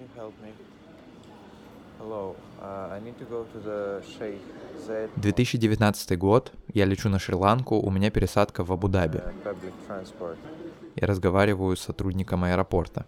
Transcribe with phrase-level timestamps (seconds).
[0.00, 0.50] you help me?
[1.98, 4.40] Hello, uh, I need to go to the Sheikh
[4.86, 9.20] Zayed 2019 год, я лечу на Шри-Ланку, у меня пересадка в Абу-Даби.
[9.44, 10.36] uh.
[10.96, 13.04] Я разговариваю с сотрудником аэропорта.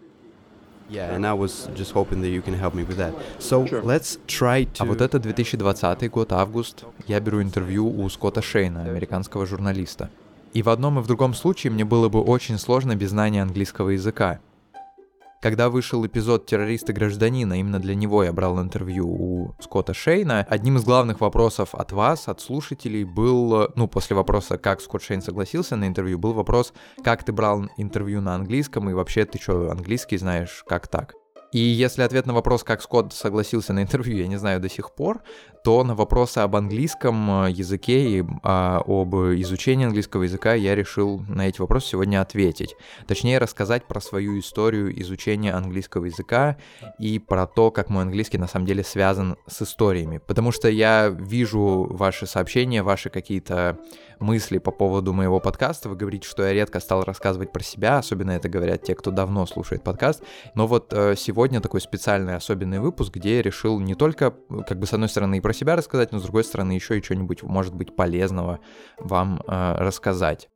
[0.90, 3.14] Yeah, and I was just hoping that you can help me with that.
[3.38, 4.82] So let's try to.
[4.82, 6.84] А вот это 2020 год, август.
[7.06, 10.10] Я беру интервью у Скотта Шейна, американского журналиста.
[10.52, 13.90] И в одном и в другом случае мне было бы очень сложно без знания английского
[13.90, 14.40] языка.
[15.42, 20.76] Когда вышел эпизод «Террориста гражданина», именно для него я брал интервью у Скотта Шейна, одним
[20.76, 25.74] из главных вопросов от вас, от слушателей, был, ну, после вопроса, как Скотт Шейн согласился
[25.74, 30.16] на интервью, был вопрос, как ты брал интервью на английском, и вообще ты что, английский
[30.16, 31.14] знаешь, как так?
[31.52, 34.92] И если ответ на вопрос, как Скотт согласился на интервью, я не знаю до сих
[34.92, 35.22] пор,
[35.62, 41.20] то на вопросы об английском э, языке и а, об изучении английского языка я решил
[41.28, 42.74] на эти вопросы сегодня ответить.
[43.06, 46.56] Точнее, рассказать про свою историю изучения английского языка
[46.98, 50.18] и про то, как мой английский на самом деле связан с историями.
[50.18, 53.78] Потому что я вижу ваши сообщения, ваши какие-то
[54.18, 55.88] мысли по поводу моего подкаста.
[55.88, 59.46] Вы говорите, что я редко стал рассказывать про себя, особенно это говорят те, кто давно
[59.46, 60.22] слушает подкаст.
[60.54, 64.34] Но вот э, сегодня такой специальный особенный выпуск, где я решил не только,
[64.66, 67.02] как бы с одной стороны, и про себя рассказать, но с другой стороны еще и
[67.02, 68.60] что-нибудь, может быть, полезного
[68.98, 70.48] вам э, рассказать.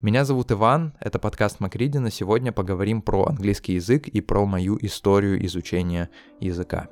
[0.00, 2.10] Меня зовут Иван, это подкаст Макридина.
[2.10, 6.08] Сегодня поговорим про английский язык и про мою историю изучения
[6.40, 6.88] языка.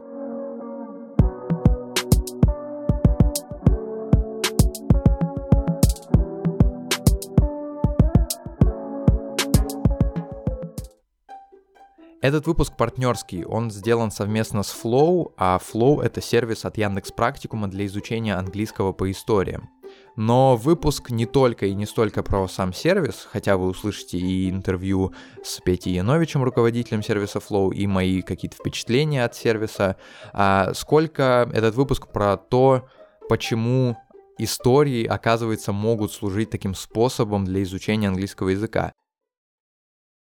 [12.20, 17.68] Этот выпуск партнерский, он сделан совместно с Flow, а Flow— это сервис от Яндекс Практикума
[17.68, 19.70] для изучения английского по историям.
[20.16, 25.12] Но выпуск не только и не столько про сам сервис, хотя вы услышите и интервью
[25.44, 29.94] с Петей Яновичем, руководителем сервиса Flow, и мои какие-то впечатления от сервиса,
[30.32, 32.88] а сколько этот выпуск про то,
[33.28, 33.96] почему
[34.38, 38.92] истории, оказывается, могут служить таким способом для изучения английского языка.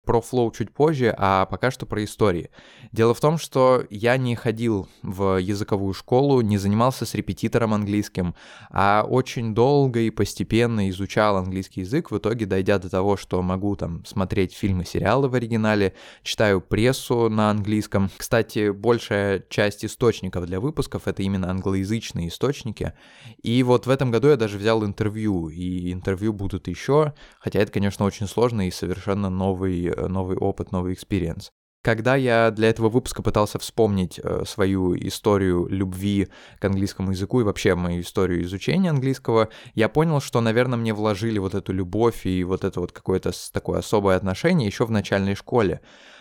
[0.05, 2.51] Про флоу чуть позже, а пока что про истории.
[2.91, 8.35] Дело в том, что я не ходил в языковую школу, не занимался с репетитором английским,
[8.69, 13.77] а очень долго и постепенно изучал английский язык, в итоге дойдя до того, что могу
[13.77, 18.11] там смотреть фильмы, сериалы в оригинале, читаю прессу на английском.
[18.17, 22.93] Кстати, большая часть источников для выпусков это именно англоязычные источники.
[23.41, 27.71] И вот в этом году я даже взял интервью, и интервью будут еще, хотя это,
[27.71, 31.51] конечно, очень сложно и совершенно новый новый опыт, новый experience.
[31.83, 36.29] Когда я для этого выпуска пытался вспомнить э, свою историю любви
[36.61, 41.41] к английскому языку и вообще мою историю изучения английского, я понял, что, наверное, мне вложили
[41.41, 45.81] вот эту любовь и вот это вот какое-то такое особое отношение еще в начальной школе.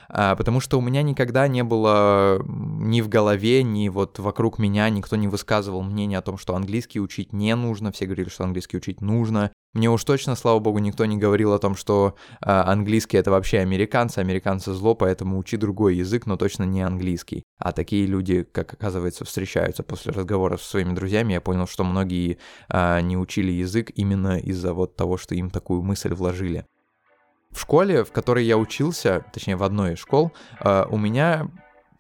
[0.10, 4.90] А, потому что у меня никогда не было ни в голове, ни вот вокруг меня
[4.90, 8.78] никто не высказывал мнение о том, что английский учить не нужно, все говорили, что английский
[8.78, 9.52] учить нужно.
[9.74, 13.60] Мне уж точно, слава богу, никто не говорил о том, что э, английский это вообще
[13.60, 17.44] американцы, американцы зло, поэтому учи другой язык, но точно не английский.
[17.58, 21.34] А такие люди, как оказывается, встречаются после разговоров со своими друзьями.
[21.34, 22.38] Я понял, что многие
[22.68, 26.66] э, не учили язык именно из-за вот того, что им такую мысль вложили.
[27.52, 31.50] В школе, в которой я учился, точнее в одной из школ, э, у меня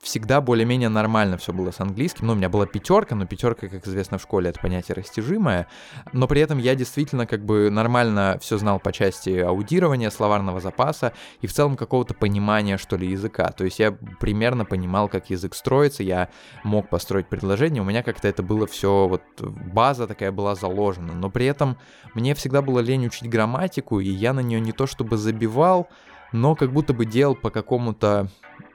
[0.01, 2.25] всегда более-менее нормально все было с английским.
[2.25, 5.67] Ну, у меня была пятерка, но пятерка, как известно в школе, это понятие растяжимое.
[6.12, 11.13] Но при этом я действительно как бы нормально все знал по части аудирования, словарного запаса
[11.41, 13.51] и в целом какого-то понимания, что ли, языка.
[13.51, 16.29] То есть я примерно понимал, как язык строится, я
[16.63, 21.13] мог построить предложение, у меня как-то это было все, вот база такая была заложена.
[21.13, 21.78] Но при этом
[22.16, 25.88] мне всегда было лень учить грамматику, и я на нее не то чтобы забивал,
[26.31, 28.30] но как будто бы делал по какому-то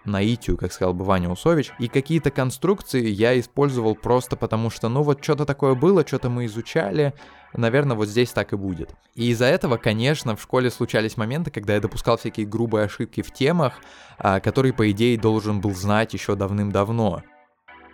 [0.04, 5.02] наитию, как сказал бы Ваня Усович, и какие-то конструкции я использовал просто потому, что ну
[5.02, 7.12] вот что-то такое было, что-то мы изучали,
[7.52, 8.94] наверное, вот здесь так и будет.
[9.14, 13.32] И из-за этого, конечно, в школе случались моменты, когда я допускал всякие грубые ошибки в
[13.32, 13.74] темах,
[14.18, 17.22] а, которые, по идее, должен был знать еще давным-давно.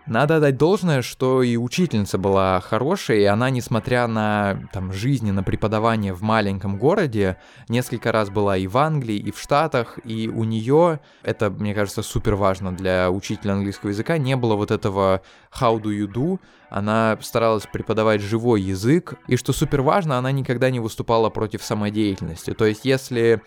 [0.06, 5.44] Надо отдать должное, что и учительница была хорошая, и она, несмотря на там, жизнь на
[5.44, 7.37] преподавание в маленьком городе,
[7.69, 12.02] несколько раз была и в Англии, и в Штатах, и у нее, это, мне кажется,
[12.02, 15.22] супер важно для учителя английского языка, не было вот этого
[15.56, 20.70] how do you do, она старалась преподавать живой язык, и что супер важно, она никогда
[20.70, 22.54] не выступала против самодеятельности.
[22.54, 23.43] То есть, если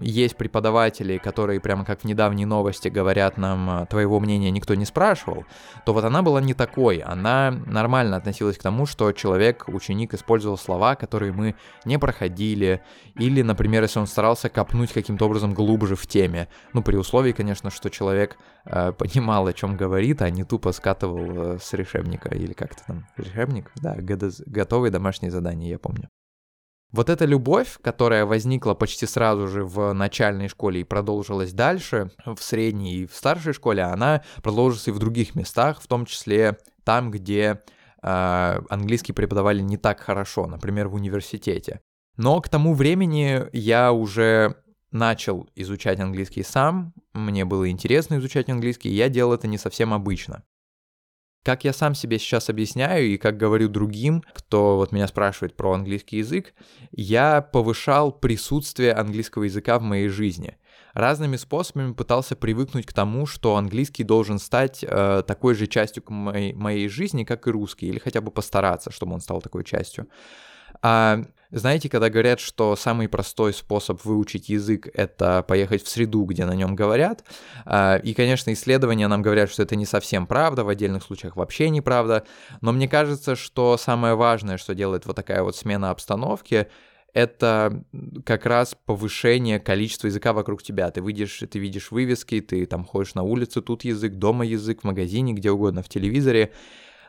[0.00, 5.44] есть преподаватели, которые прямо как в недавней новости говорят нам, твоего мнения никто не спрашивал,
[5.86, 6.98] то вот она была не такой.
[6.98, 11.54] Она нормально относилась к тому, что человек, ученик использовал слова, которые мы
[11.84, 12.82] не проходили,
[13.14, 16.48] или, например, если он старался копнуть каким-то образом глубже в теме.
[16.72, 21.54] Ну, при условии, конечно, что человек э, понимал, о чем говорит, а не тупо скатывал
[21.54, 23.70] э, с решебника, или как-то там, решебник?
[23.76, 26.08] Да, готовые домашние задания, я помню.
[26.90, 32.38] Вот эта любовь, которая возникла почти сразу же в начальной школе и продолжилась дальше, в
[32.40, 37.10] средней и в старшей школе, она продолжится и в других местах, в том числе там,
[37.10, 37.62] где
[38.02, 41.80] э, английский преподавали не так хорошо, например, в университете.
[42.16, 44.56] Но к тому времени я уже
[44.90, 49.92] начал изучать английский сам, мне было интересно изучать английский, и я делал это не совсем
[49.92, 50.42] обычно.
[51.48, 55.72] Как я сам себе сейчас объясняю и как говорю другим, кто вот меня спрашивает про
[55.72, 56.52] английский язык,
[56.92, 60.58] я повышал присутствие английского языка в моей жизни.
[60.92, 66.52] Разными способами пытался привыкнуть к тому, что английский должен стать э, такой же частью моей,
[66.52, 70.06] моей жизни, как и русский, или хотя бы постараться, чтобы он стал такой частью.
[70.82, 76.44] А знаете, когда говорят, что самый простой способ выучить язык— это поехать в среду, где
[76.44, 77.24] на нем говорят,
[77.64, 81.70] а, и, конечно, исследования нам говорят, что это не совсем правда, в отдельных случаях вообще
[81.70, 82.26] неправда,
[82.60, 86.68] но мне кажется, что самое важное, что делает вот такая вот смена обстановки,
[87.14, 87.82] это
[88.24, 90.90] как раз повышение количества языка вокруг тебя.
[90.90, 94.84] Ты видишь, ты видишь вывески, ты там ходишь на улице, тут язык, дома язык, в
[94.84, 96.52] магазине, где угодно, в телевизоре,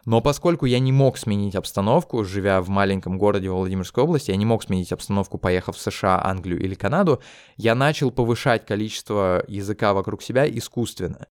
[0.05, 4.45] но поскольку я не мог сменить обстановку, живя в маленьком городе Владимирской области, я не
[4.45, 7.21] мог сменить обстановку, поехав в США, Англию или Канаду,
[7.57, 11.27] я начал повышать количество языка вокруг себя искусственно.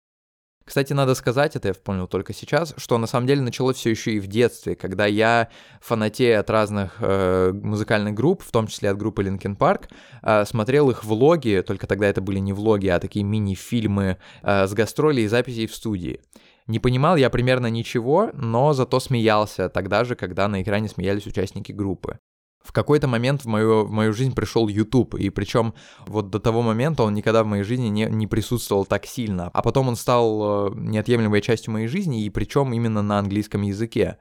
[0.65, 4.13] Кстати, надо сказать, это я понял только сейчас, что на самом деле началось все еще
[4.13, 5.49] и в детстве, когда я
[5.83, 9.89] фанатея от разных э, музыкальных групп, в том числе от группы Linkin Park,
[10.23, 14.73] э, смотрел их влоги, только тогда это были не влоги, а такие мини-фильмы э, с
[14.73, 16.21] гастролей и записей в студии.
[16.67, 21.73] Не понимал я примерно ничего, но зато смеялся тогда же, когда на экране смеялись участники
[21.73, 22.19] группы.
[22.63, 25.75] В какой-то момент в мою, в мою жизнь пришел YouTube, и причем
[26.07, 29.51] вот до того момента он никогда в моей жизни не, не присутствовал так сильно.
[29.53, 34.17] А потом он стал э, неотъемлемой частью моей жизни, и причем именно на английском языке.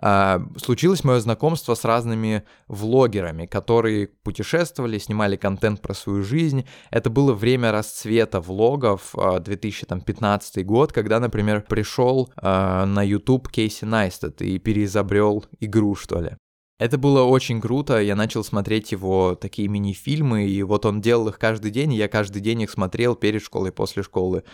[0.00, 6.66] А, случилось мое знакомство с разными влогерами, которые путешествовали, снимали контент про свою жизнь.
[6.90, 13.84] Это было время расцвета влогов, 2015 а, год, когда, например, пришел а, на YouTube Кейси
[13.84, 16.36] Найстед и переизобрел игру, что ли.
[16.78, 21.38] Это было очень круто, я начал смотреть его такие мини-фильмы, и вот он делал их
[21.38, 24.44] каждый день, и я каждый день их смотрел перед школой, после школы.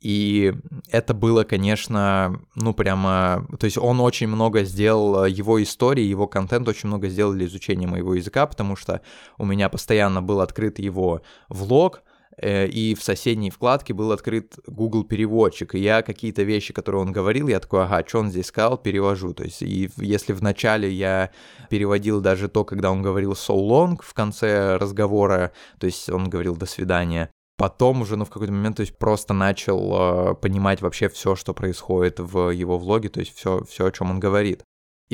[0.00, 0.54] И
[0.88, 3.48] это было, конечно, ну прямо...
[3.58, 7.88] То есть он очень много сделал, его истории, его контент очень много сделал для изучения
[7.88, 9.00] моего языка, потому что
[9.36, 15.04] у меня постоянно был открыт его влог, Э, и в соседней вкладке был открыт Google
[15.04, 18.78] переводчик, и я какие-то вещи, которые он говорил, я такой, ага, что он здесь сказал,
[18.78, 21.30] перевожу, то есть, и если в начале я
[21.68, 26.56] переводил даже то, когда он говорил so long в конце разговора, то есть он говорил
[26.56, 31.08] до свидания, потом уже, ну, в какой-то момент, то есть просто начал э, понимать вообще
[31.08, 34.64] все, что происходит в его влоге, то есть все, все, о чем он говорит.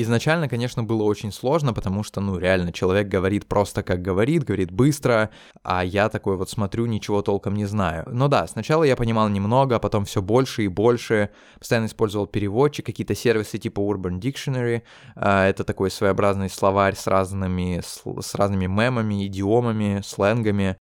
[0.01, 4.71] Изначально, конечно, было очень сложно, потому что, ну, реально, человек говорит просто как говорит, говорит
[4.71, 5.29] быстро,
[5.61, 8.07] а я такой вот смотрю, ничего толком не знаю.
[8.09, 11.31] Но да, сначала я понимал немного, а потом все больше и больше.
[11.59, 14.83] Постоянно использовал переводчик, какие-то сервисы типа Urban Dictionary.
[15.17, 20.77] А, это такой своеобразный словарь с разными, с разными мемами, идиомами, сленгами.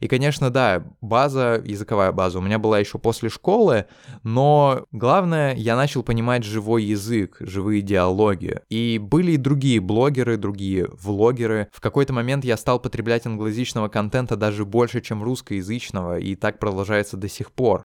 [0.00, 3.86] И, конечно, да, база, языковая база у меня была еще после школы,
[4.22, 8.60] но главное, я начал понимать живой язык, живые диалоги.
[8.68, 11.68] И были и другие блогеры, другие влогеры.
[11.72, 17.16] В какой-то момент я стал потреблять англоязычного контента даже больше, чем русскоязычного, и так продолжается
[17.16, 17.82] до сих пор.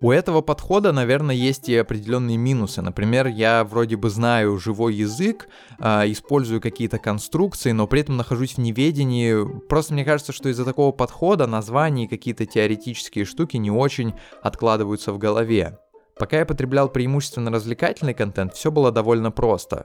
[0.00, 2.82] У этого подхода, наверное, есть и определенные минусы.
[2.82, 5.48] Например, я вроде бы знаю живой язык,
[5.80, 9.36] э, использую какие-то конструкции, но при этом нахожусь в неведении.
[9.66, 15.12] Просто мне кажется, что из-за такого подхода названия и какие-то теоретические штуки не очень откладываются
[15.12, 15.80] в голове.
[16.16, 19.84] Пока я потреблял преимущественно развлекательный контент, все было довольно просто.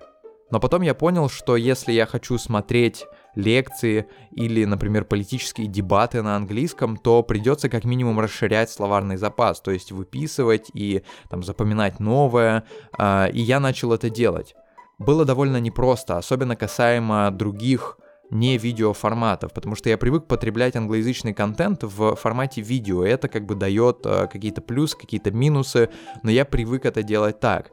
[0.51, 6.35] Но потом я понял, что если я хочу смотреть лекции или, например, политические дебаты на
[6.35, 12.63] английском, то придется как минимум расширять словарный запас, то есть выписывать и там запоминать новое,
[12.97, 14.55] э, и я начал это делать.
[14.99, 17.97] Было довольно непросто, особенно касаемо других
[18.29, 23.55] не видеоформатов, потому что я привык потреблять англоязычный контент в формате видео, это как бы
[23.55, 25.89] дает э, какие-то плюсы, какие-то минусы,
[26.23, 27.71] но я привык это делать так.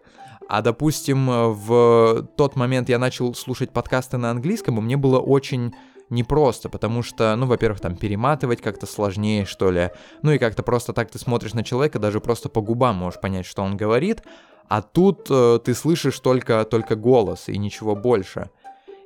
[0.53, 5.73] А, допустим, в тот момент я начал слушать подкасты на английском, и мне было очень
[6.09, 9.91] непросто, потому что, ну, во-первых, там перематывать как-то сложнее, что ли,
[10.23, 13.47] ну и как-то просто так ты смотришь на человека, даже просто по губам можешь понять,
[13.47, 14.25] что он говорит,
[14.69, 18.51] а тут э, ты слышишь только, только голос и ничего больше.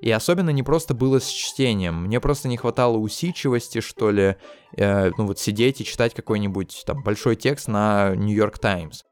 [0.01, 2.05] И особенно не просто было с чтением.
[2.05, 4.37] Мне просто не хватало усидчивости, что ли,
[4.79, 9.05] э, ну вот сидеть и читать какой-нибудь там большой текст на York Times.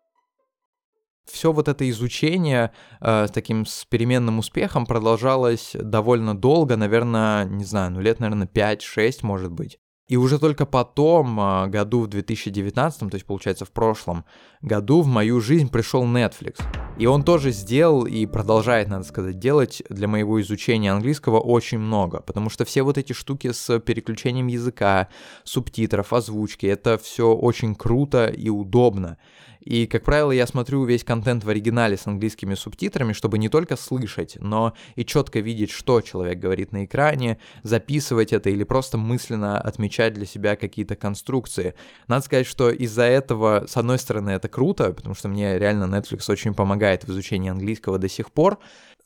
[1.30, 7.64] Все вот это изучение э, с таким с переменным успехом продолжалось довольно долго, наверное, не
[7.64, 9.78] знаю, ну лет, наверное, 5-6, может быть.
[10.08, 14.24] И уже только потом, э, году в 2019, то есть, получается, в прошлом
[14.60, 16.60] году в мою жизнь пришел Netflix.
[16.98, 22.20] И он тоже сделал и продолжает, надо сказать, делать для моего изучения английского очень много,
[22.20, 25.08] потому что все вот эти штуки с переключением языка,
[25.44, 29.16] субтитров, озвучки, это все очень круто и удобно.
[29.64, 33.76] И, как правило, я смотрю весь контент в оригинале с английскими субтитрами, чтобы не только
[33.76, 39.61] слышать, но и четко видеть, что человек говорит на экране, записывать это или просто мысленно
[39.61, 41.75] отмечать для себя какие-то конструкции.
[42.09, 46.31] Надо сказать, что из-за этого, с одной стороны, это круто, потому что мне реально Netflix
[46.31, 48.59] очень помогает в изучении английского до сих пор,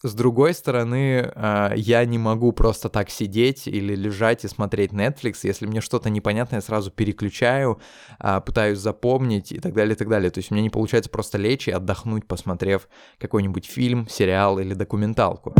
[0.02, 5.38] с другой стороны, а, я не могу просто так сидеть или лежать и смотреть Netflix.
[5.42, 7.80] Если мне что-то непонятное, я сразу переключаю,
[8.18, 10.30] а, пытаюсь запомнить и так далее, и так далее.
[10.30, 12.88] То есть у меня не получается просто лечь и отдохнуть, посмотрев
[13.18, 15.54] какой-нибудь фильм, сериал или документалку.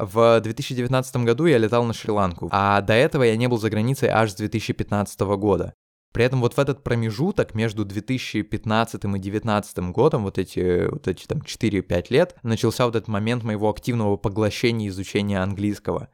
[0.00, 4.08] В 2019 году я летал на Шри-Ланку, а до этого я не был за границей
[4.08, 5.74] аж с 2015 года.
[6.12, 11.26] При этом вот в этот промежуток между 2015 и 2019 годом, вот эти, вот эти
[11.26, 16.08] там 4-5 лет, начался вот этот момент моего активного поглощения изучения английского.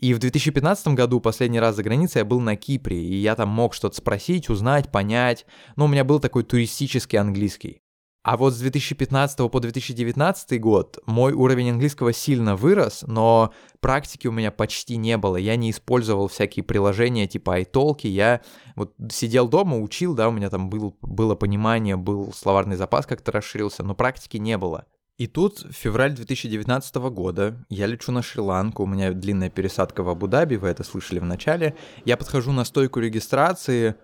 [0.00, 3.48] И в 2015 году последний раз за границей я был на Кипре, и я там
[3.48, 5.46] мог что-то спросить, узнать, понять.
[5.76, 7.80] Но у меня был такой туристический английский.
[8.22, 14.32] А вот с 2015 по 2019 год мой уровень английского сильно вырос, но практики у
[14.32, 15.36] меня почти не было.
[15.36, 18.08] Я не использовал всякие приложения типа iTalki.
[18.08, 18.42] Я
[18.76, 23.32] вот сидел дома, учил, да, у меня там был, было понимание, был словарный запас как-то
[23.32, 24.84] расширился, но практики не было.
[25.16, 30.08] И тут, в февраль 2019 года, я лечу на Шри-Ланку, у меня длинная пересадка в
[30.08, 31.76] Абу-Даби, вы это слышали в начале.
[32.06, 33.96] Я подхожу на стойку регистрации,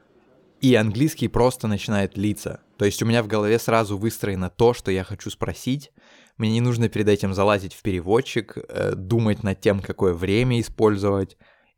[0.66, 2.58] и английский просто начинает литься.
[2.76, 5.92] То есть у меня в голове сразу выстроено то, что я хочу спросить.
[6.38, 11.36] Мне не нужно перед этим залазить в переводчик, э, думать над тем, какое время использовать.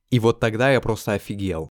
[0.08, 1.68] И вот тогда я просто офигел.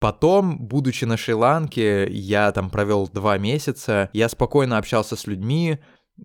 [0.00, 5.78] Потом, будучи на Шри-Ланке, я там провел два месяца, я спокойно общался с людьми,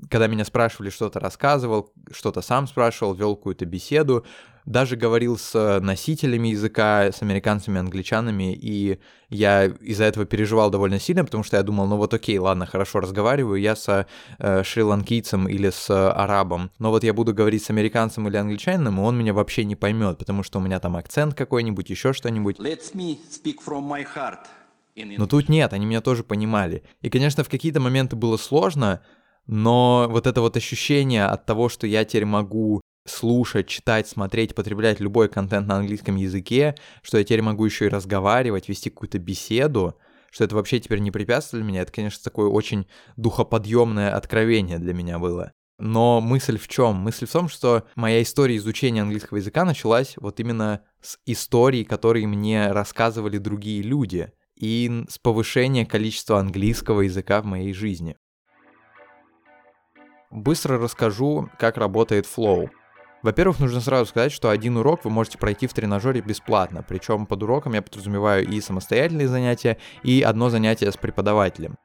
[0.10, 4.26] когда меня спрашивали, что-то рассказывал, что-то сам спрашивал, вел какую-то беседу,
[4.70, 9.00] даже говорил с носителями языка, с американцами, англичанами, и
[9.30, 13.00] я из-за этого переживал довольно сильно, потому что я думал, ну вот окей, ладно, хорошо
[13.00, 14.06] разговариваю я с
[14.38, 19.02] э, шри-ланкийцем или с арабом, но вот я буду говорить с американцем или англичанином, и
[19.02, 22.60] он меня вообще не поймет, потому что у меня там акцент какой-нибудь, еще что-нибудь.
[25.18, 26.84] Но тут нет, они меня тоже понимали.
[27.02, 29.02] И, конечно, в какие-то моменты было сложно,
[29.48, 35.00] но вот это вот ощущение от того, что я теперь могу слушать, читать, смотреть, потреблять
[35.00, 39.98] любой контент на английском языке, что я теперь могу еще и разговаривать, вести какую-то беседу,
[40.32, 42.88] что это вообще теперь не препятствие для меня, это, конечно, такое очень
[43.18, 45.54] духоподъемное откровение для меня было.
[45.80, 46.98] Но мысль в чем?
[46.98, 52.28] Мысль в том, что моя история изучения английского языка началась вот именно с историй, которые
[52.28, 58.18] мне рассказывали другие люди, и с повышения количества английского языка в моей жизни.
[60.32, 62.70] Быстро расскажу, как работает Flow.
[63.22, 67.44] Во-первых, нужно сразу сказать, что один урок вы можете пройти в тренажере бесплатно, причем под
[67.44, 71.76] уроком я подразумеваю и самостоятельные занятия, и одно занятие с преподавателем.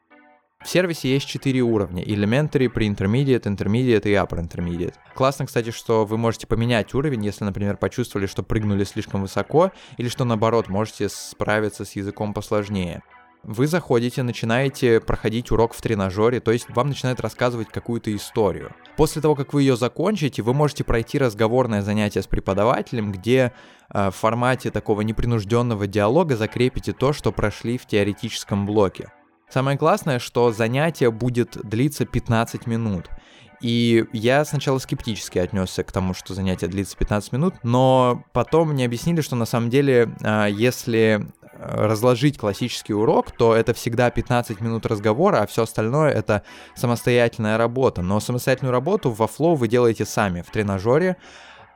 [0.65, 4.95] В сервисе есть четыре уровня– Elementary, Pre-Intermediate, Intermediate и Upper Intermediate.
[5.15, 10.09] Классно, кстати, что вы можете поменять уровень, если, например, почувствовали, что прыгнули слишком высоко, или
[10.09, 13.03] что, наоборот, можете справиться с языком посложнее.
[13.47, 18.73] Вы заходите, начинаете проходить урок в тренажере, то есть вам начинают рассказывать какую-то историю.
[18.97, 23.53] После того, как вы ее закончите, вы можете пройти разговорное занятие с преподавателем, где
[23.91, 29.13] э, в формате такого непринужденного диалога закрепите то, что прошли в теоретическом блоке.
[29.51, 33.11] Самое классное, что занятие будет длиться 15 минут.
[33.61, 38.85] И я сначала скептически отнесся к тому, что занятие длится 15 минут, но потом мне
[38.85, 41.27] объяснили, что на самом деле, а, если
[41.59, 46.43] разложить классический урок, то это всегда 15 минут разговора, а все остальное это
[46.75, 48.03] самостоятельная работа.
[48.03, 51.17] Но самостоятельную работу во Flow вы делаете сами в тренажере,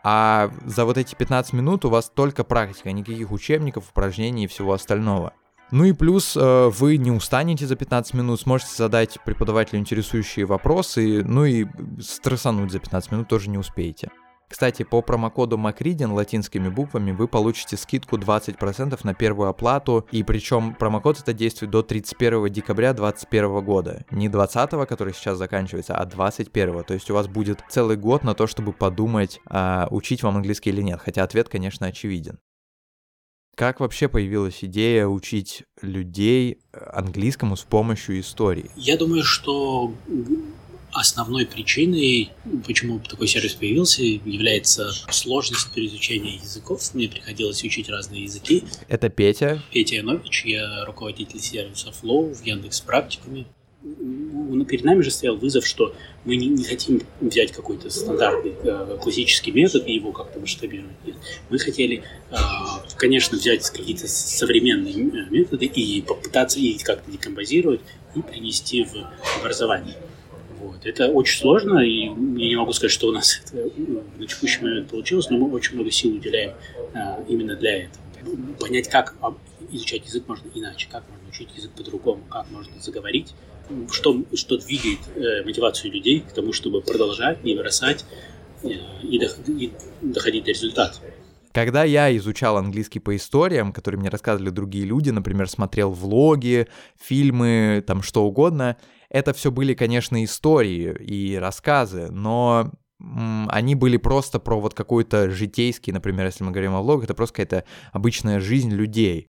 [0.03, 4.73] а за вот эти 15 минут у вас только практика, никаких учебников, упражнений и всего
[4.73, 5.33] остального.
[5.71, 11.23] Ну и плюс э, вы не устанете за 15 минут, сможете задать преподавателю интересующие вопросы,
[11.25, 11.67] ну и
[12.01, 14.09] стрессануть за 15 минут тоже не успеете.
[14.49, 20.75] Кстати, по промокоду Macridin латинскими буквами вы получите скидку 20% на первую оплату, и причем
[20.75, 24.05] промокод это действует до 31 декабря 2021 года.
[24.11, 26.85] Не 20, который сейчас заканчивается, а 21.
[26.85, 30.71] То есть у вас будет целый год на то, чтобы подумать, а, учить вам английский
[30.71, 32.39] или нет, хотя ответ, конечно, очевиден.
[33.55, 38.71] Как вообще появилась идея учить людей английскому с помощью истории?
[38.77, 39.93] Я думаю, что
[40.93, 42.31] основной причиной,
[42.67, 46.83] почему такой сервис появился, является сложность переизучения языков.
[46.95, 48.65] Мне приходилось учить разные языки.
[48.89, 49.63] Это Петя.
[49.73, 53.47] Петя Янович, я руководитель сервиса Flow в Яндекс Практикуме
[54.69, 59.51] перед нами же стоял вызов, что мы не, не хотим взять какой-то стандартный э, классический
[59.51, 60.95] метод и его как-то масштабировать.
[61.05, 61.17] Нет.
[61.49, 62.37] Мы хотели, э,
[62.97, 67.81] конечно, взять какие-то современные э, методы и попытаться их как-то декомпозировать
[68.15, 69.97] и принести в образование.
[70.61, 70.85] Вот.
[70.85, 74.63] Это очень сложно, и я не могу сказать, что у нас это ну, на текущий
[74.63, 76.55] момент получилось, но мы очень много сил уделяем
[76.95, 78.05] а, именно для этого.
[78.59, 79.15] Понять, как
[79.71, 83.35] изучать язык можно иначе, как можно учить язык по-другому, как можно заговорить
[83.91, 88.05] что, что двигает э, мотивацию людей к тому, чтобы продолжать, не бросать
[88.63, 88.69] э,
[89.03, 90.99] и, дох, и доходить до результата.
[91.53, 97.83] Когда я изучал английский по историям, которые мне рассказывали другие люди, например, смотрел влоги, фильмы,
[97.87, 98.77] там что угодно,
[99.11, 105.93] это все были, конечно, истории и рассказы, но они были просто про вот какой-то житейский,
[105.93, 109.29] например, если мы говорим о влогах, это просто какая-то обычная жизнь людей.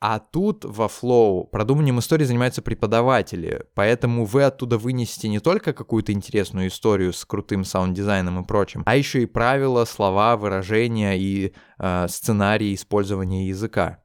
[0.00, 6.12] А тут во Flow продуманием истории занимаются преподаватели, поэтому вы оттуда вынесете не только какую-то
[6.12, 12.06] интересную историю с крутым саунд-дизайном и прочим, а еще и правила, слова, выражения и э,
[12.08, 14.03] сценарии использования языка.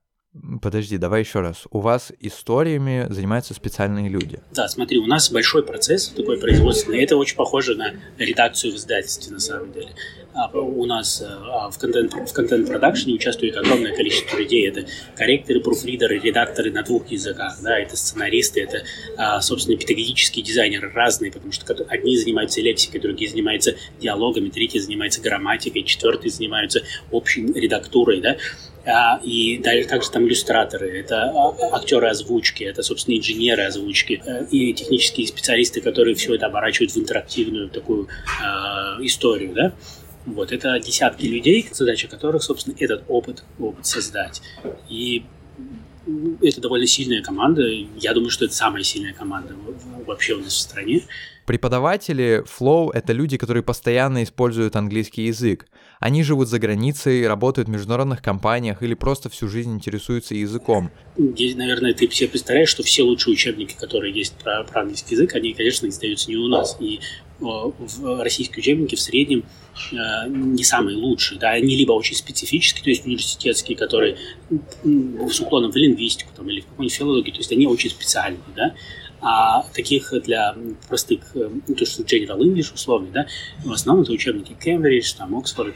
[0.61, 1.63] Подожди, давай еще раз.
[1.71, 4.39] У вас историями занимаются специальные люди.
[4.53, 7.03] Да, смотри, у нас большой процесс такой производственный.
[7.03, 9.89] Это очень похоже на редакцию в издательстве, на самом деле.
[10.33, 14.69] А, у нас а, в контент в контент продакшене участвует огромное количество людей.
[14.69, 18.83] Это корректоры, пруфридеры, редакторы на двух языках, да, это сценаристы, это,
[19.17, 25.21] а, собственно, педагогические дизайнеры разные, потому что одни занимаются лексикой, другие занимаются диалогами, третьи занимаются
[25.21, 28.37] грамматикой, четвертые занимаются общей редактурой, да,
[29.23, 31.31] и также там иллюстраторы, это
[31.73, 36.97] актеры озвучки, это, собственно, инженеры озвучки э, и технические специалисты, которые все это оборачивают в
[36.97, 39.73] интерактивную такую э, историю, да.
[40.33, 44.41] Вот, это десятки людей, задача которых, собственно, этот опыт, опыт создать.
[44.87, 45.25] И
[46.41, 47.63] это довольно сильная команда.
[47.97, 49.55] Я думаю, что это самая сильная команда
[50.05, 51.01] вообще у нас в стране.
[51.49, 55.65] Преподаватели Flow— это люди, которые постоянно используют английский язык.
[55.99, 60.91] Они живут за границей, работают в международных компаниях или просто всю жизнь интересуются языком.
[61.17, 65.33] Здесь, наверное, ты себе представляешь, что все лучшие учебники, которые есть про, про английский язык,
[65.33, 66.77] они, конечно, издаются не у нас.
[66.79, 66.99] И
[67.39, 69.43] в российские учебники в среднем
[69.91, 69.95] э,
[70.29, 74.17] не самые лучшие, да, они либо очень специфические, то есть университетские, которые
[74.51, 78.75] с уклоном в лингвистику там, или в какую-нибудь филологию, то есть они очень специальные, да,
[79.21, 80.55] а таких для
[80.87, 83.27] простых, то, что General English условный, да,
[83.63, 85.75] в основном это учебники Cambridge, там, Оксфорд,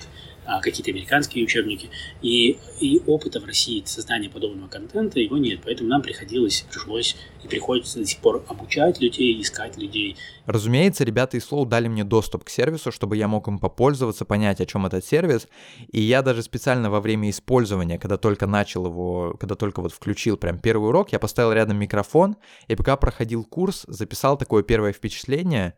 [0.61, 1.89] какие-то американские учебники.
[2.21, 5.61] И, и опыта в России создания подобного контента его нет.
[5.63, 10.15] Поэтому нам приходилось, пришлось и приходится до сих пор обучать людей, искать людей.
[10.45, 14.61] Разумеется, ребята из Slow дали мне доступ к сервису, чтобы я мог им попользоваться, понять,
[14.61, 15.47] о чем этот сервис.
[15.91, 20.37] И я даже специально во время использования, когда только начал его, когда только вот включил
[20.37, 25.75] прям первый урок, я поставил рядом микрофон, и пока проходил курс, записал такое первое впечатление,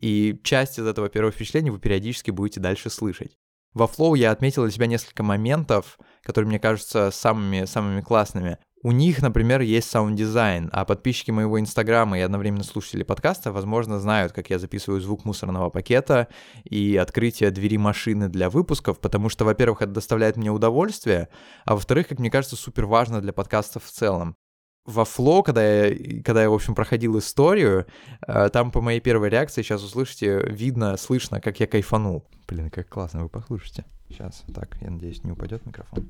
[0.00, 3.38] и часть из этого первого впечатления вы периодически будете дальше слышать.
[3.76, 8.56] Во Flow я отметил для себя несколько моментов, которые мне кажутся самыми, самыми классными.
[8.82, 14.32] У них, например, есть саунд-дизайн, а подписчики моего инстаграма и одновременно слушатели подкаста, возможно, знают,
[14.32, 16.28] как я записываю звук мусорного пакета
[16.64, 21.28] и открытие двери машины для выпусков, потому что, во-первых, это доставляет мне удовольствие,
[21.66, 24.38] а во-вторых, как мне кажется, супер важно для подкастов в целом
[24.86, 27.86] во Flow, когда я, когда я, в общем, проходил историю,
[28.26, 32.24] э, там по моей первой реакции, сейчас услышите, видно, слышно, как я кайфанул.
[32.46, 33.84] Блин, как классно, вы послушайте.
[34.08, 36.08] Сейчас, так, я надеюсь, не упадет микрофон.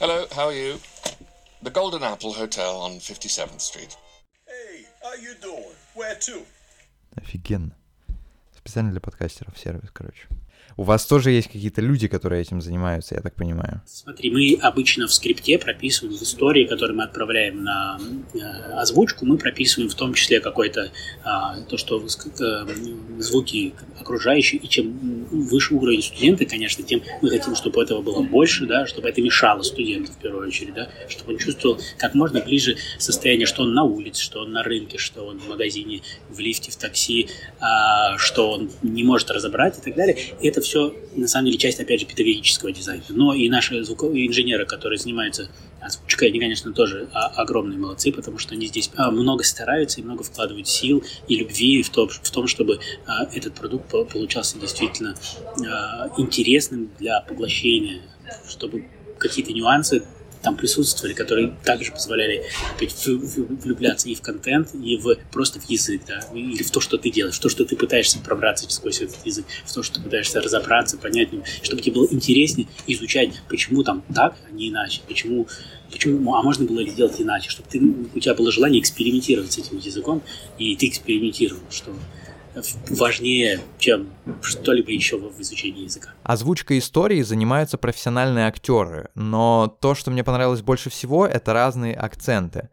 [0.00, 0.80] Hello, how are you?
[1.62, 3.96] The Golden Apple Hotel on 57th Street.
[4.46, 5.74] Hey, how you doing?
[5.94, 6.44] Where to?
[7.16, 7.76] Офигенно.
[8.56, 10.26] Специально для подкастеров сервис, короче.
[10.78, 13.82] У вас тоже есть какие-то люди, которые этим занимаются, я так понимаю.
[13.84, 17.98] Смотри, мы обычно в скрипте прописываем в истории, которые мы отправляем на
[18.32, 18.38] э,
[18.74, 20.92] озвучку, мы прописываем в том числе какой-то
[21.24, 22.66] а, то, что э,
[23.18, 28.64] звуки окружающие, и чем выше уровень студента, конечно, тем мы хотим, чтобы этого было больше,
[28.66, 32.76] да, чтобы это мешало студенту в первую очередь, да, чтобы он чувствовал как можно ближе
[33.00, 36.70] состояние, что он на улице, что он на рынке, что он в магазине, в лифте,
[36.70, 40.16] в такси, а, что он не может разобрать и так далее.
[40.40, 43.02] И это все, на самом деле, часть, опять же, педагогического дизайна.
[43.08, 45.48] Но и наши звуковые инженеры, которые занимаются
[45.80, 50.24] озвучкой, они, конечно, тоже огромные молодцы, потому что они здесь а, много стараются и много
[50.24, 55.14] вкладывают сил и любви в том, в том чтобы а, этот продукт получался действительно
[55.66, 58.02] а, интересным для поглощения,
[58.46, 58.84] чтобы
[59.18, 60.02] какие-то нюансы
[60.42, 62.44] там присутствовали, которые также позволяли
[63.62, 67.10] влюбляться и в контент, и в просто в язык, да, или в то, что ты
[67.10, 70.40] делаешь, в то, что ты пытаешься пробраться сквозь этот язык, в то, что ты пытаешься
[70.40, 71.28] разобраться, понять,
[71.62, 75.46] чтобы тебе было интереснее изучать, почему там так, а не иначе, почему
[75.90, 77.80] почему, а можно было сделать иначе, чтобы ты,
[78.14, 80.22] у тебя было желание экспериментировать с этим языком,
[80.58, 81.94] и ты экспериментировал, что
[82.90, 84.08] важнее, чем
[84.42, 86.10] что-либо еще в изучении языка.
[86.22, 92.70] Озвучкой истории занимаются профессиональные актеры, но то, что мне понравилось больше всего, это разные акценты.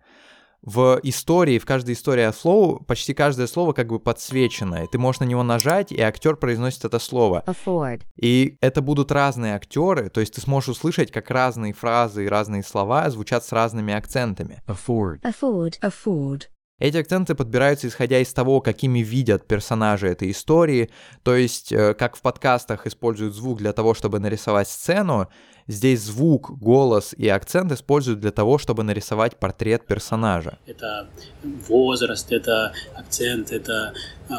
[0.65, 4.97] В истории, в каждой истории о Flow почти каждое слово как бы подсвечено, и ты
[4.97, 7.43] можешь на него нажать, и актер произносит это слово.
[7.45, 8.01] Afford.
[8.15, 12.63] И это будут разные актеры, то есть ты сможешь услышать, как разные фразы и разные
[12.63, 14.63] слова звучат с разными акцентами.
[14.65, 15.21] Afford.
[15.21, 15.79] Afford.
[15.81, 16.45] Afford.
[16.77, 20.89] Эти акценты подбираются исходя из того, какими видят персонажи этой истории,
[21.23, 25.29] то есть э, как в подкастах используют звук для того, чтобы нарисовать сцену,
[25.67, 30.59] здесь звук, голос и акцент используют для того, чтобы нарисовать портрет персонажа.
[30.65, 31.07] Это
[31.43, 33.93] возраст, это акцент, это
[34.29, 34.33] э,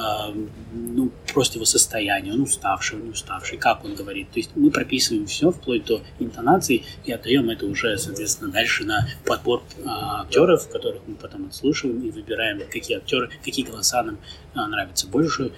[0.72, 4.30] ну, просто его состояние, он уставший, он уставший, как он говорит.
[4.30, 9.08] То есть мы прописываем все вплоть до интонации и отдаем это уже, соответственно, дальше на
[9.24, 14.18] подбор э, актеров, которых мы потом отслушиваем и выбираем, какие актеры, какие голоса нам
[14.54, 15.50] э, нравятся больше.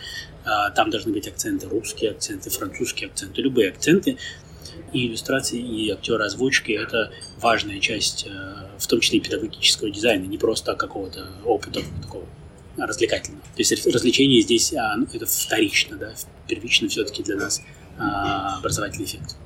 [0.44, 4.16] Э, там должны быть акценты русские, акценты французские, акценты, любые акценты
[4.92, 7.10] и иллюстрации, и актеры озвучки— это
[7.40, 12.24] важная часть, э, в том числе и педагогического дизайна, не просто какого-то опыта такого
[12.76, 13.42] развлекательного.
[13.42, 16.14] То есть развлечение здесь а, ну, это вторично, да,
[16.46, 17.60] первично все-таки для нас
[17.98, 19.36] а, образовательный эффект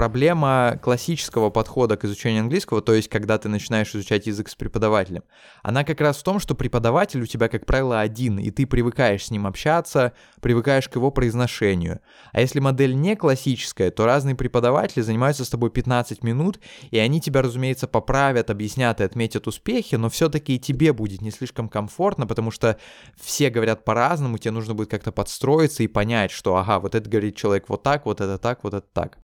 [0.00, 5.24] проблема классического подхода к изучению английского, то есть когда ты начинаешь изучать язык с преподавателем,
[5.62, 9.26] она как раз в том, что преподаватель у тебя, как правило, один, и ты привыкаешь
[9.26, 12.00] с ним общаться, привыкаешь к его произношению.
[12.32, 16.60] А если модель не классическая, то разные преподаватели занимаются с тобой 15 минут,
[16.90, 21.30] и они тебя, разумеется, поправят, объяснят и отметят успехи, но все-таки и тебе будет не
[21.30, 22.78] слишком комфортно, потому что
[23.20, 27.36] все говорят по-разному, тебе нужно будет как-то подстроиться и понять, что, ага, вот это говорит
[27.36, 29.18] человек вот так, вот это так, вот это так.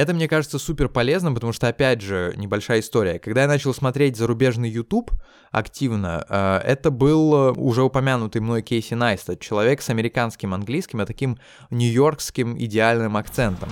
[0.00, 3.18] Это, мне кажется, супер полезным, потому что, опять же, небольшая история.
[3.18, 5.10] Когда я начал смотреть зарубежный YouTube
[5.50, 11.04] активно, э, это был э, уже упомянутый мной Кейси Найстед, человек с американским английским, а
[11.04, 11.36] таким
[11.68, 13.68] нью-йоркским идеальным акцентом.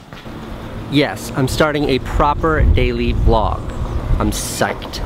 [0.93, 3.63] Yes, I'm starting a proper daily vlog.
[4.21, 5.01] I'm psyched.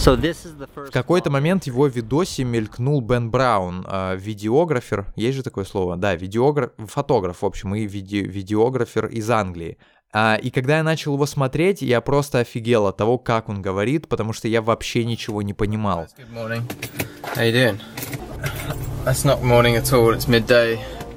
[0.00, 4.16] So this is the first в какой-то момент его в видосе мелькнул Бен Браун, э,
[4.16, 5.96] видеографер, есть же такое слово?
[5.96, 9.76] Да, видеограф, фотограф, в общем, и виде, видеографер из Англии.
[10.12, 14.08] А, и когда я начал его смотреть, я просто офигел от того, как он говорит,
[14.08, 16.08] потому что я вообще ничего не понимал.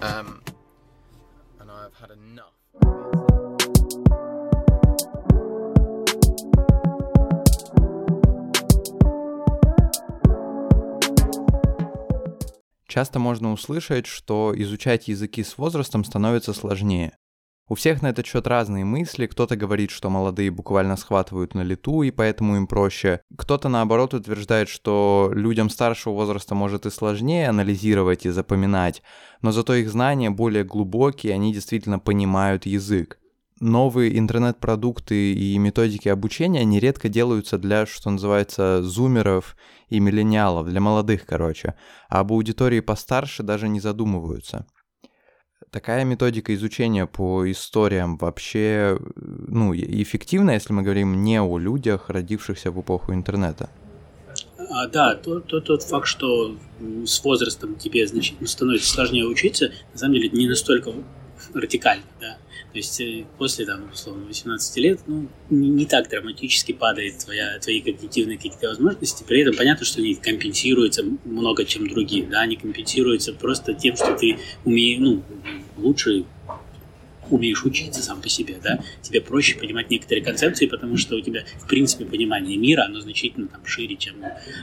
[0.01, 0.43] Um.
[12.93, 17.17] Часто можно услышать, что изучать языки с возрастом становится сложнее.
[17.69, 19.25] У всех на этот счет разные мысли.
[19.25, 23.21] Кто-то говорит, что молодые буквально схватывают на лету, и поэтому им проще.
[23.37, 29.01] Кто-то, наоборот, утверждает, что людям старшего возраста может и сложнее анализировать и запоминать,
[29.41, 33.17] но зато их знания более глубокие, они действительно понимают язык.
[33.61, 39.55] Новые интернет-продукты и методики обучения нередко делаются для, что называется, зумеров
[39.87, 41.75] и миллениалов, для молодых, короче,
[42.09, 44.65] а об аудитории постарше даже не задумываются.
[45.71, 52.71] Такая методика изучения по историям вообще ну, эффективна, если мы говорим не о людях, родившихся
[52.71, 53.69] в эпоху интернета?
[54.69, 56.55] А, да, тот, тот, тот факт, что
[57.05, 60.93] с возрастом тебе значит, становится сложнее учиться, на самом деле не настолько
[61.53, 62.03] радикально.
[62.19, 62.37] Да?
[62.73, 67.59] То есть э, после, там, условно, 18 лет, ну, не, не так драматически падает твоя,
[67.59, 72.55] твои когнитивные какие-то возможности, при этом понятно, что они компенсируются много чем другим, да, они
[72.55, 75.23] компенсируются просто тем, что ты умеешь, ну,
[75.77, 76.25] лучше
[77.29, 81.45] умеешь учиться сам по себе, да, тебе проще понимать некоторые концепции, потому что у тебя,
[81.61, 84.15] в принципе, понимание мира, оно значительно там шире, чем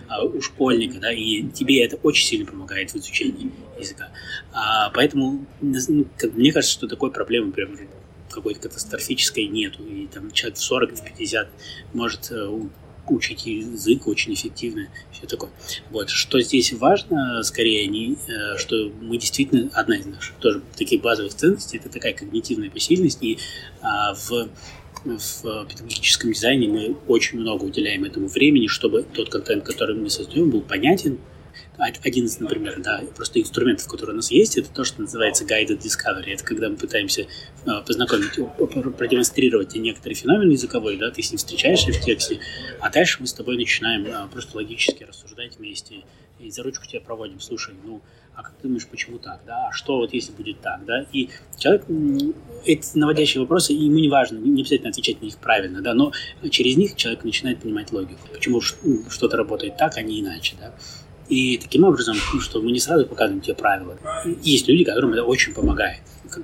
[0.08, 4.08] а, у школьника, да, и тебе это очень сильно помогает в изучении языка.
[4.52, 7.76] А, поэтому, ну, как, мне кажется, что такой проблемы прям
[8.30, 9.84] какой-то катастрофической нету.
[9.84, 11.48] И там человек в 40, в 50
[11.92, 12.48] может э,
[13.08, 15.50] учить язык очень эффективно, все такое.
[15.90, 16.10] Вот.
[16.10, 21.34] Что здесь важно, скорее, не, э, что мы действительно, одна из наших тоже таких базовых
[21.34, 23.38] ценностей, это такая когнитивная посильность, и
[23.82, 24.48] а, в
[25.04, 30.50] в педагогическом дизайне мы очень много уделяем этому времени, чтобы тот контент, который мы создаем,
[30.50, 31.18] был понятен,
[31.80, 35.80] один из, например, да, просто инструментов, которые у нас есть, это то, что называется guided
[35.80, 36.32] discovery.
[36.32, 37.26] Это когда мы пытаемся
[37.66, 38.34] а, познакомить,
[38.96, 42.40] продемонстрировать некоторый феномен языковой, да, ты с ним встречаешься в тексте,
[42.80, 46.04] а дальше мы с тобой начинаем а, просто логически рассуждать вместе
[46.38, 47.40] и за ручку тебя проводим.
[47.40, 48.00] Слушай, ну,
[48.34, 49.68] а как ты думаешь, почему так, да?
[49.68, 51.06] А что вот если будет так, да?
[51.12, 51.84] И человек,
[52.64, 56.12] эти наводящие вопросы, ему не важно, не обязательно отвечать на них правильно, да, но
[56.50, 58.28] через них человек начинает понимать логику.
[58.32, 60.74] Почему что-то работает так, а не иначе, да?
[61.30, 63.96] И таким образом, ну, что мы не сразу показываем те правила.
[64.42, 66.00] Есть люди, которым это очень помогает.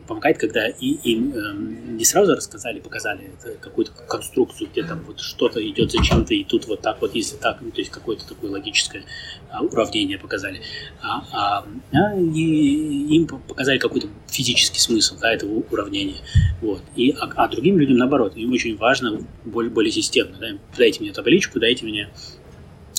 [0.07, 1.55] Помогает, когда и, им э,
[1.97, 6.81] не сразу рассказали, показали какую-то конструкцию, где там вот что-то идет зачем-то, и тут вот
[6.83, 9.05] так вот, если так, ну, то есть какое-то такое логическое
[9.51, 10.61] а, уравнение показали.
[11.03, 16.19] А, а, а, и им показали какой-то физический смысл да, этого уравнения.
[16.61, 16.83] Вот.
[16.95, 20.37] И, а, а другим людям наоборот, им очень важно более, более системно.
[20.39, 20.49] Да?
[20.77, 22.09] Дайте мне табличку, дайте мне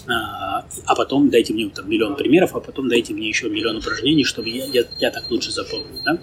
[0.08, 4.24] а, а потом дайте мне там, миллион примеров, а потом дайте мне еще миллион упражнений,
[4.24, 6.02] чтобы я, я, я так лучше запомнил.
[6.06, 6.20] Да?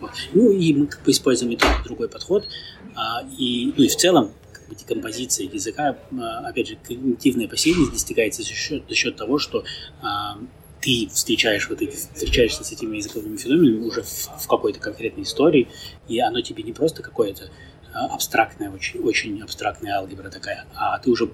[0.00, 0.10] Вот.
[0.32, 2.48] Ну и мы как бы используем и тот, и другой подход.
[2.96, 7.92] А, и, ну и в целом как бы, декомпозиция языка, а, опять же, когнитивная пассивность
[7.92, 9.64] достигается за счет, за счет того, что
[10.02, 10.38] а,
[10.80, 15.68] ты встречаешь вот эти, встречаешься с этими языковыми феноменами уже в, в какой-то конкретной истории,
[16.08, 17.50] и оно тебе не просто какое-то
[17.94, 21.28] а, абстрактная, очень, очень абстрактная алгебра такая, а ты уже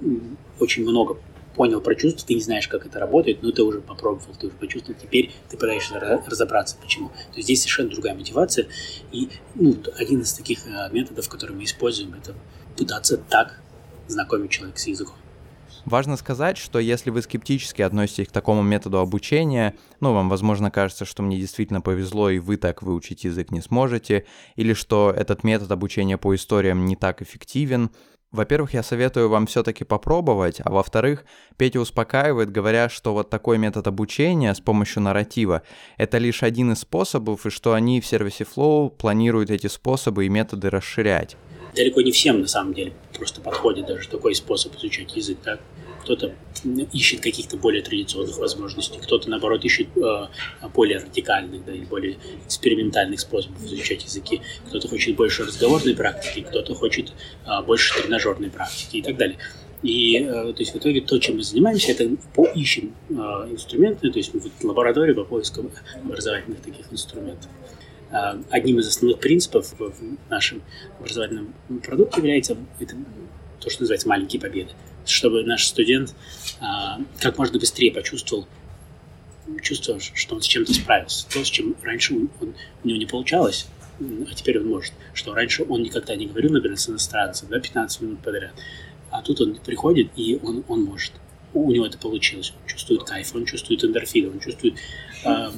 [0.60, 1.18] очень много
[1.54, 4.56] понял про чувства, ты не знаешь, как это работает, но ты уже попробовал, ты уже
[4.56, 7.08] почувствовал, теперь ты пытаешься разобраться, почему.
[7.08, 8.66] То есть здесь совершенно другая мотивация.
[9.12, 12.34] И ну, один из таких э, методов, который мы используем, это
[12.76, 13.60] пытаться так
[14.08, 15.16] знакомить человека с языком.
[15.84, 21.04] Важно сказать, что если вы скептически относитесь к такому методу обучения, ну, вам, возможно, кажется,
[21.04, 24.24] что мне действительно повезло, и вы так выучить язык не сможете,
[24.56, 27.90] или что этот метод обучения по историям не так эффективен,
[28.34, 31.24] во-первых, я советую вам все-таки попробовать, а во-вторых,
[31.56, 35.62] Петя успокаивает, говоря, что вот такой метод обучения с помощью нарратива—
[35.96, 40.28] это лишь один из способов, и что они в сервисе Flow планируют эти способы и
[40.28, 41.36] методы расширять.
[41.76, 45.60] Далеко не всем, на самом деле, просто подходит даже такой способ изучать язык, так?
[46.04, 46.34] Кто-то
[46.92, 50.26] ищет каких-то более традиционных возможностей, кто-то, наоборот, ищет э,
[50.72, 56.74] более радикальных, да, или более экспериментальных способов изучать языки, кто-то хочет больше разговорной практики, кто-то
[56.74, 57.12] хочет
[57.46, 59.38] э, больше тренажерной практики и так далее.
[59.82, 63.14] И э, то есть в итоге то, чем мы занимаемся, это поищем э,
[63.50, 65.70] инструменты, то есть мы в лаборатории по поиску
[66.02, 67.50] образовательных таких инструментов.
[68.10, 70.62] Э, одним из основных принципов в нашем
[71.00, 72.94] образовательном продукте является это
[73.60, 74.70] то, что называется маленькие победы
[75.04, 76.14] чтобы наш студент
[76.60, 78.46] а, как можно быстрее почувствовал
[79.62, 81.26] чувство, что он с чем-то справился.
[81.28, 83.66] То, с чем раньше он, он, у него не получалось,
[84.00, 84.92] а теперь он может.
[85.12, 88.52] Что раньше он никогда не говорил, например, с иностранцем, да, 15 минут подряд.
[89.10, 91.12] А тут он приходит, и он, он может.
[91.52, 92.52] У него это получилось.
[92.60, 94.74] Он чувствует кайф, он чувствует эндорфин, он чувствует,
[95.24, 95.52] а,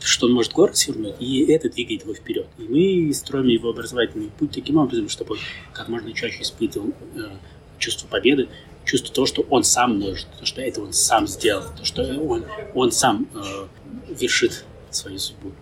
[0.00, 2.46] что он может город свернуть, и это двигает его вперед.
[2.58, 5.38] И мы строим его образовательный путь таким образом, чтобы он
[5.72, 7.36] как можно чаще испытывал э,
[7.78, 8.48] чувство победы,
[8.84, 12.44] чувство того, что он сам может, то, что это он сам сделал, то, что он,
[12.74, 13.66] он сам э,
[14.08, 15.52] вершит свою судьбу.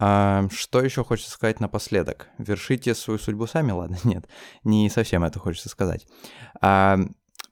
[0.00, 2.28] А что еще хочется сказать напоследок?
[2.38, 3.96] Вершите свою судьбу сами, ладно?
[4.04, 4.28] Нет,
[4.64, 6.06] не совсем это хочется сказать.
[6.60, 6.98] А,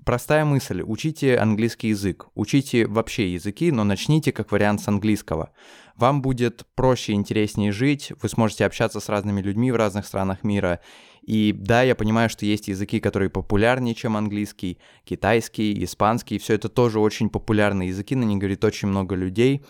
[0.04, 0.82] простая мысль.
[0.84, 2.26] Учите английский язык.
[2.34, 5.50] Учите вообще языки, но начните как вариант с английского.
[5.96, 10.80] Вам будет проще интереснее жить, вы сможете общаться с разными людьми в разных странах мира,
[11.22, 16.68] и да, я понимаю, что есть языки, которые популярнее, чем английский, китайский, испанский, все это
[16.68, 19.64] тоже очень популярные языки, на них говорит очень много людей,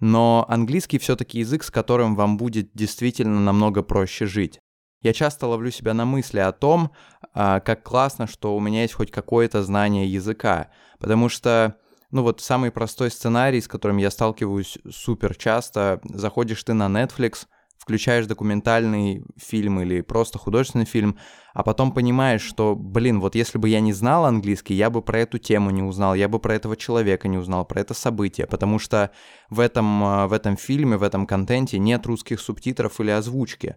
[0.00, 4.60] но английский все-таки язык, с которым вам будет действительно намного проще жить.
[5.02, 6.90] Я часто ловлю себя на мысли о том,
[7.36, 10.68] как классно, что у меня есть хоть какое-то знание языка,
[10.98, 11.76] потому что
[12.10, 17.46] ну вот самый простой сценарий, с которым я сталкиваюсь супер часто, заходишь ты на Netflix,
[17.78, 21.18] включаешь документальный фильм или просто художественный фильм,
[21.54, 25.20] а потом понимаешь, что, блин, вот если бы я не знал английский, я бы про
[25.20, 28.80] эту тему не узнал, я бы про этого человека не узнал, про это событие, потому
[28.80, 29.12] что
[29.50, 33.76] в этом, э, в этом фильме, в этом контенте нет русских субтитров или озвучки.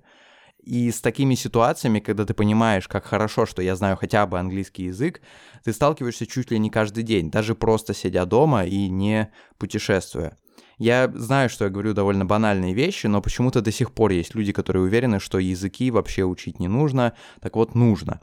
[0.63, 4.85] И с такими ситуациями, когда ты понимаешь, как хорошо, что я знаю хотя бы английский
[4.85, 5.21] язык,
[5.63, 10.37] ты сталкиваешься чуть ли не каждый день, даже просто сидя дома и не путешествуя.
[10.77, 14.53] Я знаю, что я говорю довольно банальные вещи, но почему-то до сих пор есть люди,
[14.53, 17.13] которые уверены, что языки вообще учить не нужно.
[17.41, 18.21] Так вот, нужно.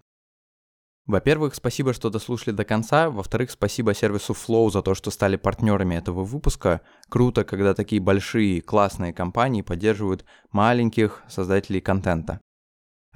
[1.06, 3.10] Во-первых, спасибо, что дослушали до конца.
[3.10, 6.80] Во-вторых, спасибо сервису Flow за то, что стали партнерами этого выпуска.
[7.08, 12.40] Круто, когда такие большие классные компании поддерживают маленьких создателей контента.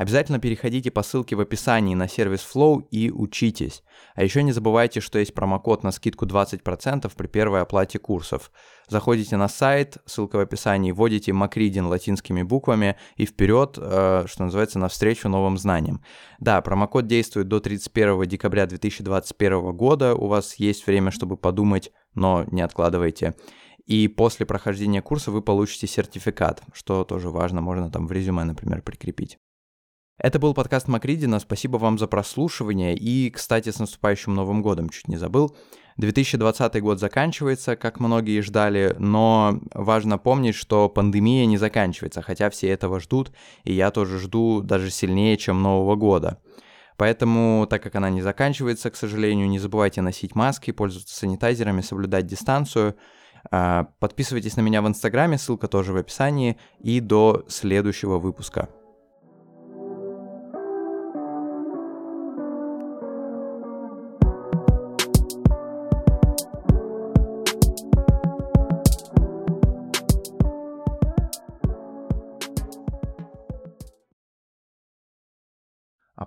[0.00, 3.82] Обязательно переходите по ссылке в описании на сервис Flow и учитесь.
[4.14, 8.50] А еще не забывайте, что есть промокод на скидку 20% при первой оплате курсов.
[8.88, 14.78] Заходите на сайт, ссылка в описании, вводите Макридин латинскими буквами и вперед, э, что называется,
[14.78, 16.02] навстречу новым знаниям.
[16.38, 20.14] Да, промокод действует до 31 декабря 2021 года.
[20.14, 23.34] У вас есть время, чтобы подумать, но не откладывайте.
[23.84, 28.80] И после прохождения курса вы получите сертификат, что тоже важно, можно там в резюме, например,
[28.80, 29.36] прикрепить.
[30.22, 31.40] Это был подкаст Макридина.
[31.40, 32.94] Спасибо вам за прослушивание.
[32.94, 35.56] И, кстати, с наступающим Новым годом, чуть не забыл.
[35.96, 42.68] 2020 год заканчивается, как многие ждали, но важно помнить, что пандемия не заканчивается, хотя все
[42.68, 43.32] этого ждут,
[43.64, 46.38] и я тоже жду даже сильнее, чем Нового года.
[46.98, 52.26] Поэтому, так как она не заканчивается, к сожалению, не забывайте носить маски, пользоваться санитайзерами, соблюдать
[52.26, 52.94] дистанцию.
[53.50, 56.58] А, подписывайтесь на меня в Инстаграме, ссылка тоже в описании.
[56.78, 58.68] И до следующего выпуска.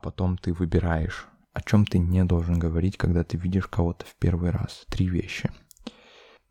[0.04, 4.52] Потом ты выбираешь, о чем ты не должен говорить, когда ты видишь кого-то в первый
[4.52, 4.86] раз.
[4.90, 5.50] Три вещи.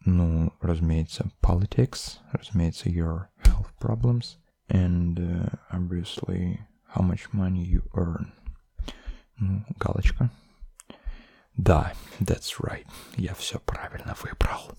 [0.05, 4.38] Ну, разумеется, politics, разумеется, your health problems,
[4.69, 6.59] and uh, obviously
[6.95, 8.33] how much money you earn.
[9.38, 10.31] Ну, галочка.
[11.57, 12.87] Да, that's right.
[13.17, 14.77] Я все правильно выбрал.